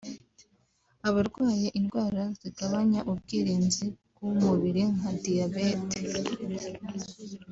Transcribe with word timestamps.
Abarwaye 1.07 1.67
indwara 1.79 2.23
zigabanya 2.39 2.99
ubwirinzi 3.11 3.85
bw’umubiri 4.13 4.83
nka 4.95 5.11
diyabete 5.23 5.99